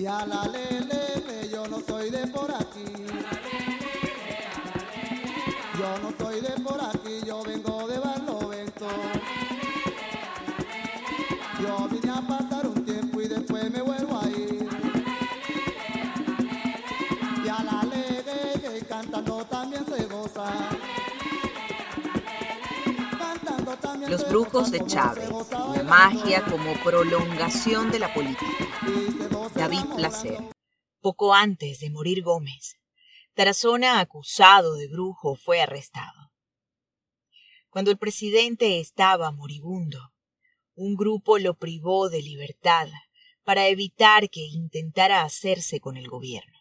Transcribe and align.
Y 0.00 0.06
a 0.06 0.24
la 0.24 0.46
lele, 0.46 1.50
yo 1.52 1.68
no 1.68 1.78
soy 1.86 2.08
de 2.08 2.26
por 2.28 2.50
aquí. 2.50 2.86
Yo 5.78 5.98
no 5.98 6.14
soy 6.18 6.40
de 6.40 6.52
por 6.62 6.80
aquí, 6.82 7.20
yo 7.26 7.42
vengo 7.42 7.86
de 7.86 7.98
Barlovento. 7.98 8.88
Yo 11.60 11.86
vine 11.90 12.12
a 12.12 12.22
pasar 12.22 12.66
un 12.66 12.82
tiempo 12.82 13.20
y 13.20 13.28
después 13.28 13.70
me 13.70 13.82
vuelvo 13.82 14.18
a 14.18 14.26
ir. 14.30 14.66
Y 17.44 17.48
a 17.50 17.62
la 17.62 17.82
lele, 17.82 18.80
cantando 18.88 19.44
también 19.44 19.84
se 19.84 20.06
goza. 20.06 20.50
Los 24.08 24.26
brujos 24.30 24.70
de 24.70 24.82
Chávez, 24.86 25.28
la 25.76 25.82
magia 25.82 26.42
como 26.46 26.72
prolongación 26.82 27.90
de 27.90 27.98
la 27.98 28.14
política. 28.14 28.69
David. 28.82 29.84
Placer. 29.94 30.38
Poco 31.00 31.34
antes 31.34 31.80
de 31.80 31.90
morir 31.90 32.22
Gómez, 32.22 32.78
Tarazona, 33.34 34.00
acusado 34.00 34.76
de 34.76 34.88
brujo, 34.88 35.36
fue 35.36 35.60
arrestado. 35.60 36.32
Cuando 37.68 37.90
el 37.90 37.98
presidente 37.98 38.80
estaba 38.80 39.32
moribundo, 39.32 40.14
un 40.74 40.96
grupo 40.96 41.38
lo 41.38 41.58
privó 41.58 42.08
de 42.08 42.22
libertad 42.22 42.88
para 43.44 43.68
evitar 43.68 44.30
que 44.30 44.40
intentara 44.40 45.22
hacerse 45.22 45.78
con 45.78 45.98
el 45.98 46.08
gobierno. 46.08 46.58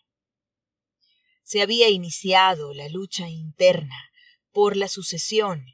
Se 1.44 1.62
había 1.62 1.88
iniciado 1.90 2.74
la 2.74 2.90
lucha 2.90 3.30
interna 3.30 4.12
por 4.52 4.76
la 4.76 4.90
sucesión 4.90 5.66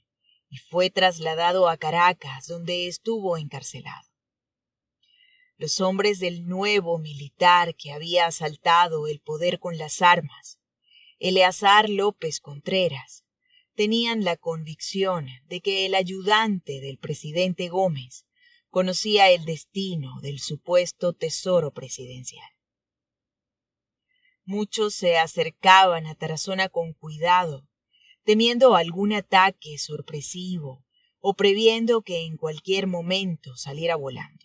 y 0.48 0.58
fue 0.58 0.92
trasladado 0.92 1.70
a 1.70 1.78
Caracas, 1.78 2.46
donde 2.48 2.88
estuvo 2.88 3.36
encarcelado. 3.38 4.15
Los 5.58 5.80
hombres 5.80 6.20
del 6.20 6.46
nuevo 6.46 7.00
militar 7.00 7.76
que 7.76 7.94
había 7.94 8.26
asaltado 8.26 9.08
el 9.08 9.22
poder 9.22 9.60
con 9.60 9.78
las 9.78 10.02
armas, 10.02 10.60
Eleazar 11.18 11.90
López 11.90 12.42
Contreras, 12.42 13.24
tenían 13.74 14.26
la 14.26 14.36
convicción 14.36 15.28
de 15.48 15.62
que 15.62 15.86
el 15.86 15.96
ayudante 15.96 16.82
del 16.82 16.98
presidente 16.98 17.70
Gómez 17.70 18.26
conocía 18.70 19.30
el 19.32 19.46
destino 19.46 20.20
del 20.22 20.40
supuesto 20.40 21.14
tesoro 21.14 21.72
presidencial. 21.72 22.50
Muchos 24.44 24.94
se 24.94 25.18
acercaban 25.18 26.06
a 26.06 26.16
Tarazona 26.16 26.68
con 26.68 26.94
cuidado, 26.94 27.66
temiendo 28.26 28.76
algún 28.76 29.14
ataque 29.14 29.78
sorpresivo 29.78 30.86
o 31.20 31.34
previendo 31.34 32.02
que 32.02 32.26
en 32.26 32.36
cualquier 32.36 32.88
momento 32.88 33.56
saliera 33.56 33.96
volando. 33.96 34.45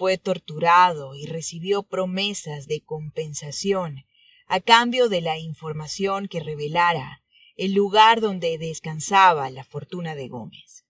Fue 0.00 0.16
torturado 0.16 1.14
y 1.14 1.26
recibió 1.26 1.82
promesas 1.82 2.66
de 2.66 2.80
compensación 2.80 4.06
a 4.46 4.58
cambio 4.58 5.10
de 5.10 5.20
la 5.20 5.38
información 5.38 6.26
que 6.26 6.40
revelara 6.40 7.22
el 7.54 7.74
lugar 7.74 8.22
donde 8.22 8.56
descansaba 8.56 9.50
la 9.50 9.62
fortuna 9.62 10.14
de 10.14 10.28
Gómez. 10.28 10.86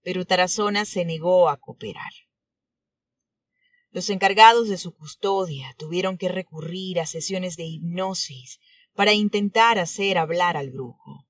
Pero 0.00 0.24
Tarazona 0.24 0.86
se 0.86 1.04
negó 1.04 1.50
a 1.50 1.58
cooperar. 1.58 2.10
Los 3.90 4.08
encargados 4.08 4.70
de 4.70 4.78
su 4.78 4.94
custodia 4.94 5.74
tuvieron 5.76 6.16
que 6.16 6.30
recurrir 6.30 7.00
a 7.00 7.06
sesiones 7.06 7.58
de 7.58 7.64
hipnosis 7.64 8.60
para 8.94 9.12
intentar 9.12 9.78
hacer 9.78 10.16
hablar 10.16 10.56
al 10.56 10.70
brujo. 10.70 11.26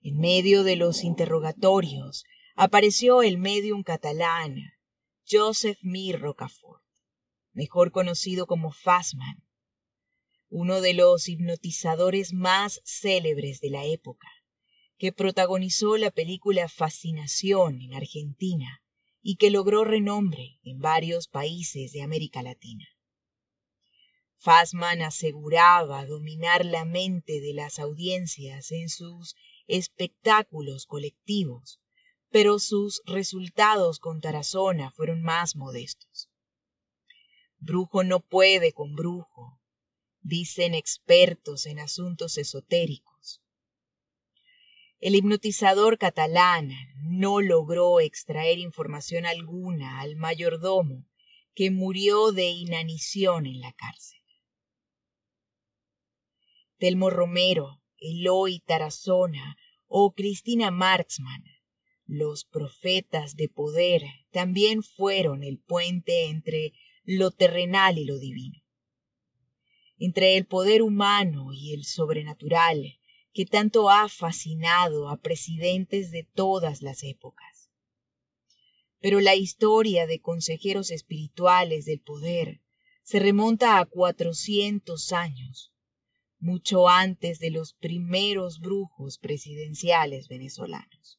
En 0.00 0.16
medio 0.20 0.62
de 0.62 0.76
los 0.76 1.02
interrogatorios 1.02 2.22
apareció 2.54 3.24
el 3.24 3.38
medium 3.38 3.82
catalán 3.82 4.77
Joseph 5.30 5.78
Mir 5.82 6.20
Rocafort, 6.20 6.82
mejor 7.52 7.92
conocido 7.92 8.46
como 8.46 8.72
Fassman, 8.72 9.44
uno 10.48 10.80
de 10.80 10.94
los 10.94 11.28
hipnotizadores 11.28 12.32
más 12.32 12.80
célebres 12.84 13.60
de 13.60 13.68
la 13.68 13.84
época, 13.84 14.28
que 14.96 15.12
protagonizó 15.12 15.98
la 15.98 16.10
película 16.10 16.66
Fascinación 16.68 17.82
en 17.82 17.92
Argentina 17.92 18.82
y 19.20 19.36
que 19.36 19.50
logró 19.50 19.84
renombre 19.84 20.60
en 20.62 20.78
varios 20.78 21.28
países 21.28 21.92
de 21.92 22.00
América 22.00 22.42
Latina. 22.42 22.86
Fassman 24.38 25.02
aseguraba 25.02 26.06
dominar 26.06 26.64
la 26.64 26.86
mente 26.86 27.40
de 27.40 27.52
las 27.52 27.78
audiencias 27.78 28.72
en 28.72 28.88
sus 28.88 29.34
espectáculos 29.66 30.86
colectivos, 30.86 31.80
pero 32.30 32.58
sus 32.58 33.02
resultados 33.06 33.98
con 33.98 34.20
Tarazona 34.20 34.90
fueron 34.90 35.22
más 35.22 35.56
modestos. 35.56 36.28
Brujo 37.58 38.04
no 38.04 38.20
puede 38.20 38.72
con 38.72 38.94
brujo, 38.94 39.58
dicen 40.20 40.74
expertos 40.74 41.66
en 41.66 41.78
asuntos 41.78 42.38
esotéricos. 42.38 43.42
El 45.00 45.14
hipnotizador 45.14 45.96
catalán 45.96 46.70
no 46.96 47.40
logró 47.40 48.00
extraer 48.00 48.58
información 48.58 49.26
alguna 49.26 50.00
al 50.00 50.16
mayordomo 50.16 51.06
que 51.54 51.70
murió 51.70 52.32
de 52.32 52.48
inanición 52.48 53.46
en 53.46 53.60
la 53.60 53.72
cárcel. 53.72 54.20
Telmo 56.78 57.10
Romero, 57.10 57.82
Eloy 57.96 58.60
Tarazona 58.60 59.56
o 59.86 60.12
Cristina 60.14 60.70
Marxman, 60.70 61.42
los 62.08 62.46
profetas 62.46 63.36
de 63.36 63.50
poder, 63.50 64.02
también 64.32 64.82
fueron 64.82 65.44
el 65.44 65.58
puente 65.58 66.24
entre 66.30 66.72
lo 67.04 67.30
terrenal 67.30 67.98
y 67.98 68.06
lo 68.06 68.18
divino. 68.18 68.64
Entre 69.98 70.38
el 70.38 70.46
poder 70.46 70.82
humano 70.82 71.52
y 71.52 71.74
el 71.74 71.84
sobrenatural, 71.84 72.98
que 73.34 73.44
tanto 73.44 73.90
ha 73.90 74.08
fascinado 74.08 75.10
a 75.10 75.18
presidentes 75.18 76.10
de 76.10 76.24
todas 76.24 76.80
las 76.80 77.02
épocas. 77.02 77.70
Pero 79.00 79.20
la 79.20 79.34
historia 79.34 80.06
de 80.06 80.20
consejeros 80.20 80.90
espirituales 80.90 81.84
del 81.84 82.00
poder 82.00 82.62
se 83.02 83.18
remonta 83.18 83.78
a 83.78 83.84
cuatrocientos 83.84 85.12
años, 85.12 85.74
mucho 86.38 86.88
antes 86.88 87.38
de 87.38 87.50
los 87.50 87.74
primeros 87.74 88.60
brujos 88.60 89.18
presidenciales 89.18 90.28
venezolanos. 90.28 91.17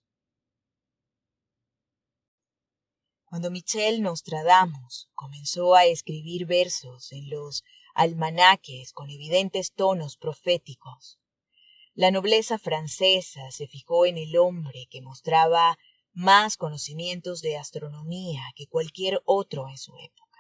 Cuando 3.30 3.52
Michel 3.52 4.02
Nostradamus 4.02 5.08
comenzó 5.14 5.76
a 5.76 5.86
escribir 5.86 6.48
versos 6.48 7.12
en 7.12 7.30
los 7.30 7.64
almanaques 7.94 8.92
con 8.92 9.12
evidentes 9.12 9.72
tonos 9.72 10.18
proféticos, 10.18 11.20
la 11.94 12.10
nobleza 12.10 12.58
francesa 12.58 13.52
se 13.52 13.68
fijó 13.68 14.08
en 14.08 14.18
el 14.18 14.36
hombre 14.36 14.88
que 14.90 15.04
mostraba 15.04 15.78
más 16.12 16.58
conocimientos 16.58 17.42
de 17.42 17.56
astronomía 17.56 18.42
que 18.56 18.66
cualquier 18.66 19.22
otro 19.26 19.70
en 19.70 19.78
su 19.78 19.96
época. 20.00 20.40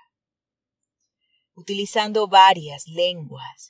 Utilizando 1.53 2.27
varias 2.27 2.87
lenguas 2.87 3.69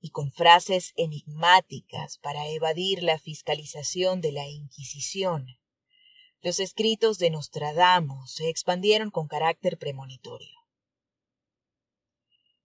y 0.00 0.08
con 0.08 0.32
frases 0.32 0.94
enigmáticas 0.96 2.16
para 2.16 2.48
evadir 2.48 3.02
la 3.02 3.18
fiscalización 3.18 4.22
de 4.22 4.32
la 4.32 4.48
Inquisición, 4.48 5.59
los 6.42 6.58
escritos 6.58 7.18
de 7.18 7.28
Nostradamus 7.28 8.32
se 8.32 8.48
expandieron 8.48 9.10
con 9.10 9.28
carácter 9.28 9.76
premonitorio. 9.76 10.58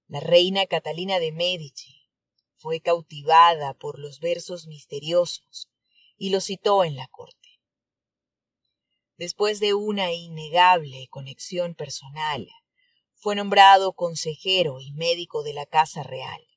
La 0.08 0.22
reina 0.22 0.66
Catalina 0.66 1.20
de 1.20 1.34
Medici 1.34 2.10
fue 2.56 2.80
cautivada 2.80 3.74
por 3.74 4.00
los 4.00 4.22
versos 4.22 4.68
misteriosos 4.68 5.70
y 6.18 6.30
los 6.30 6.46
citó 6.46 6.86
en 6.86 6.96
la 6.96 7.08
corte. 7.08 7.60
Después 9.18 9.60
de 9.60 9.74
una 9.74 10.14
innegable 10.14 11.08
conexión 11.10 11.76
personal, 11.76 12.48
fue 13.16 13.36
nombrado 13.36 13.92
consejero 13.92 14.80
y 14.80 14.94
médico 14.94 15.44
de 15.44 15.54
la 15.54 15.66
Casa 15.66 16.04
Real, 16.04 16.48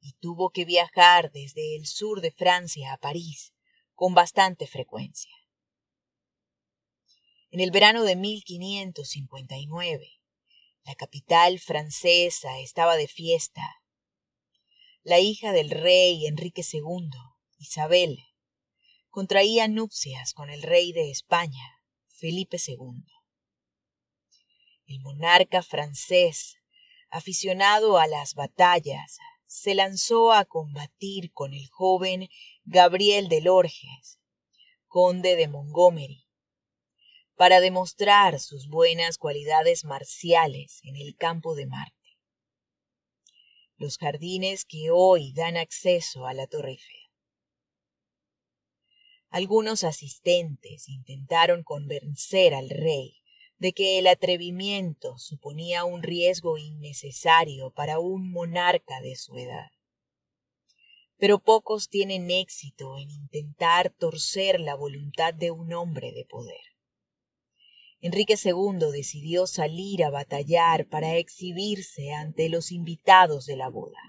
y 0.00 0.12
tuvo 0.14 0.50
que 0.50 0.64
viajar 0.64 1.30
desde 1.32 1.76
el 1.76 1.86
sur 1.86 2.20
de 2.20 2.30
Francia 2.30 2.92
a 2.92 2.98
París 2.98 3.54
con 3.94 4.14
bastante 4.14 4.66
frecuencia. 4.66 5.39
En 7.52 7.58
el 7.58 7.72
verano 7.72 8.04
de 8.04 8.14
1559, 8.14 10.08
la 10.84 10.94
capital 10.94 11.58
francesa 11.58 12.60
estaba 12.60 12.94
de 12.94 13.08
fiesta. 13.08 13.62
La 15.02 15.18
hija 15.18 15.50
del 15.50 15.70
rey 15.70 16.26
Enrique 16.26 16.62
II, 16.62 17.10
Isabel, 17.58 18.20
contraía 19.08 19.66
nupcias 19.66 20.32
con 20.32 20.48
el 20.48 20.62
rey 20.62 20.92
de 20.92 21.10
España, 21.10 21.82
Felipe 22.06 22.56
II. 22.64 23.02
El 24.86 25.00
monarca 25.00 25.64
francés, 25.64 26.54
aficionado 27.08 27.98
a 27.98 28.06
las 28.06 28.34
batallas, 28.34 29.18
se 29.46 29.74
lanzó 29.74 30.32
a 30.32 30.44
combatir 30.44 31.32
con 31.32 31.52
el 31.52 31.66
joven 31.66 32.28
Gabriel 32.62 33.28
de 33.28 33.40
Lorges, 33.40 34.20
conde 34.86 35.34
de 35.34 35.48
Montgomery, 35.48 36.29
para 37.40 37.60
demostrar 37.60 38.38
sus 38.38 38.68
buenas 38.68 39.16
cualidades 39.16 39.86
marciales 39.86 40.80
en 40.82 40.94
el 40.96 41.16
campo 41.16 41.54
de 41.54 41.64
Marte. 41.64 42.18
Los 43.78 43.96
jardines 43.96 44.66
que 44.66 44.90
hoy 44.90 45.32
dan 45.32 45.56
acceso 45.56 46.26
a 46.26 46.34
la 46.34 46.46
Torre 46.46 46.72
Eiffel. 46.72 47.00
Algunos 49.30 49.84
asistentes 49.84 50.86
intentaron 50.90 51.62
convencer 51.62 52.52
al 52.52 52.68
rey 52.68 53.22
de 53.56 53.72
que 53.72 53.98
el 53.98 54.06
atrevimiento 54.08 55.16
suponía 55.16 55.84
un 55.84 56.02
riesgo 56.02 56.58
innecesario 56.58 57.70
para 57.70 58.00
un 58.00 58.30
monarca 58.30 59.00
de 59.00 59.16
su 59.16 59.38
edad. 59.38 59.70
Pero 61.16 61.38
pocos 61.38 61.88
tienen 61.88 62.30
éxito 62.30 62.98
en 62.98 63.10
intentar 63.10 63.88
torcer 63.88 64.60
la 64.60 64.74
voluntad 64.74 65.32
de 65.32 65.50
un 65.50 65.72
hombre 65.72 66.12
de 66.12 66.26
poder. 66.26 66.69
Enrique 68.02 68.36
II 68.42 68.90
decidió 68.92 69.46
salir 69.46 70.04
a 70.04 70.10
batallar 70.10 70.88
para 70.88 71.16
exhibirse 71.16 72.12
ante 72.12 72.48
los 72.48 72.72
invitados 72.72 73.44
de 73.44 73.56
la 73.56 73.68
boda. 73.68 74.00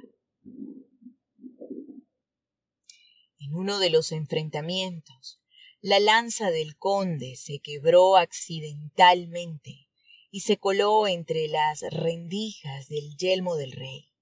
En 3.37 3.53
uno 3.53 3.79
de 3.79 3.89
los 3.89 4.13
enfrentamientos, 4.13 5.41
la 5.81 5.99
lanza 5.99 6.51
del 6.51 6.77
conde 6.77 7.35
se 7.35 7.59
quebró 7.59 8.15
accidentalmente 8.15 9.89
y 10.29 10.41
se 10.41 10.57
coló 10.57 11.07
entre 11.07 11.49
las 11.49 11.81
rendijas 11.81 12.87
del 12.87 13.17
yelmo 13.17 13.57
del 13.57 13.73
rey. 13.73 14.13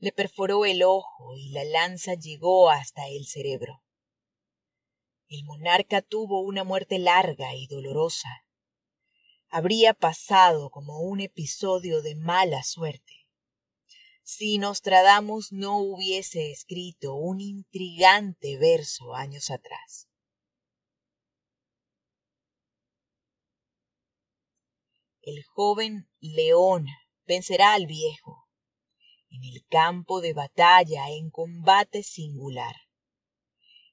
Le 0.00 0.12
perforó 0.12 0.66
el 0.66 0.82
ojo 0.82 1.34
y 1.34 1.48
la 1.50 1.64
lanza 1.64 2.14
llegó 2.14 2.68
hasta 2.68 3.08
el 3.08 3.26
cerebro. 3.26 3.82
El 5.28 5.44
monarca 5.44 6.02
tuvo 6.02 6.42
una 6.42 6.64
muerte 6.64 6.98
larga 6.98 7.54
y 7.54 7.66
dolorosa, 7.68 8.28
habría 9.50 9.94
pasado 9.94 10.70
como 10.70 11.00
un 11.00 11.20
episodio 11.20 12.02
de 12.02 12.14
mala 12.14 12.62
suerte 12.62 13.20
si 14.32 14.58
Nostradamus 14.58 15.50
no 15.50 15.78
hubiese 15.78 16.52
escrito 16.52 17.14
un 17.14 17.40
intrigante 17.40 18.58
verso 18.58 19.16
años 19.16 19.50
atrás. 19.50 20.08
El 25.20 25.42
joven 25.42 26.08
león 26.20 26.86
vencerá 27.26 27.72
al 27.72 27.86
viejo 27.86 28.48
en 29.30 29.42
el 29.42 29.66
campo 29.68 30.20
de 30.20 30.32
batalla 30.32 31.10
en 31.10 31.30
combate 31.30 32.04
singular. 32.04 32.76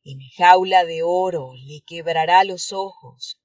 En 0.04 0.20
jaula 0.38 0.86
de 0.86 1.02
oro 1.02 1.54
le 1.56 1.82
quebrará 1.82 2.44
los 2.44 2.72
ojos 2.74 3.42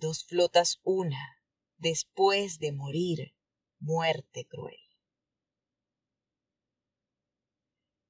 dos 0.00 0.24
flotas 0.24 0.80
una, 0.82 1.38
después 1.76 2.58
de 2.58 2.72
morir, 2.72 3.34
muerte 3.78 4.46
cruel. 4.46 4.80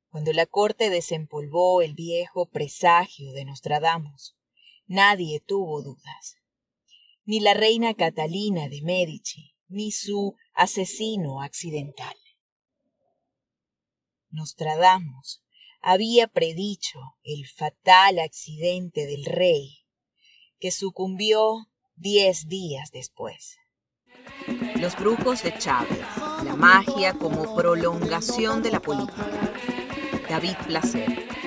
Cuando 0.08 0.32
la 0.32 0.46
corte 0.46 0.90
desempolvó 0.90 1.82
el 1.82 1.94
viejo 1.94 2.48
presagio 2.48 3.32
de 3.32 3.44
Nostradamus, 3.44 4.37
nadie 4.87 5.40
tuvo 5.40 5.82
dudas. 5.82 6.37
Ni 7.25 7.38
la 7.38 7.54
reina 7.54 7.94
Catalina 7.94 8.69
de 8.69 8.82
Medici, 8.82 9.54
ni 9.69 9.92
su 9.92 10.34
asesino 10.52 11.42
accidental. 11.42 12.16
Nostradamus 14.31 15.44
había 15.81 16.26
predicho 16.26 16.98
el 17.22 17.46
fatal 17.46 18.19
accidente 18.19 19.06
del 19.06 19.25
rey, 19.25 19.87
que 20.58 20.72
sucumbió 20.72 21.69
diez 22.00 22.49
días 22.49 22.91
después. 22.93 23.58
Los 24.76 24.99
brujos 24.99 25.43
de 25.43 25.56
Chávez, 25.58 26.00
la 26.44 26.56
magia 26.56 27.12
como 27.12 27.55
prolongación 27.55 28.62
de 28.62 28.70
la 28.70 28.81
política. 28.81 29.29
David 30.29 30.56
Placer. 30.67 31.39